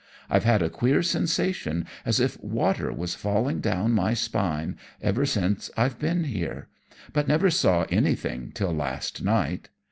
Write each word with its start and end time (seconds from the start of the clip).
I've 0.31 0.45
had 0.45 0.63
a 0.63 0.69
queer 0.71 1.03
sensation, 1.03 1.85
as 2.07 2.19
if 2.19 2.43
water 2.43 2.91
was 2.91 3.13
falling 3.13 3.59
down 3.61 3.91
my 3.91 4.15
spine, 4.15 4.75
ever 4.99 5.27
since 5.27 5.69
I've 5.77 5.99
been 5.99 6.23
here, 6.23 6.69
but 7.13 7.27
never 7.27 7.51
saw 7.51 7.85
anything 7.91 8.51
till 8.51 8.73
last 8.73 9.21
night. 9.23 9.69